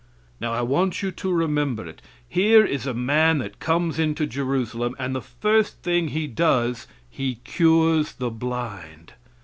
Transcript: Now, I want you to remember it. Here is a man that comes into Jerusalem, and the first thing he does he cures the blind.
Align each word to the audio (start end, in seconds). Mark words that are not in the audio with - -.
Now, 0.39 0.51
I 0.53 0.61
want 0.63 1.03
you 1.03 1.11
to 1.11 1.31
remember 1.31 1.85
it. 1.85 2.01
Here 2.27 2.65
is 2.65 2.87
a 2.87 2.93
man 2.95 3.37
that 3.37 3.59
comes 3.59 3.99
into 3.99 4.25
Jerusalem, 4.25 4.95
and 4.97 5.13
the 5.15 5.21
first 5.21 5.83
thing 5.83 6.07
he 6.07 6.25
does 6.25 6.87
he 7.07 7.35
cures 7.43 8.13
the 8.13 8.31
blind. 8.31 9.13